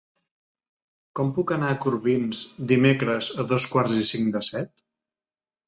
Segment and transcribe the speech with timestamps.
[1.19, 2.41] Com puc anar a Corbins
[2.73, 4.77] dimecres a dos quarts i cinc de set?